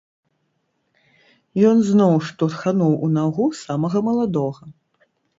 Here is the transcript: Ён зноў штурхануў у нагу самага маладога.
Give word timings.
Ён 1.71 1.77
зноў 1.89 2.13
штурхануў 2.29 2.93
у 3.07 3.09
нагу 3.17 3.45
самага 3.59 3.97
маладога. 4.09 4.63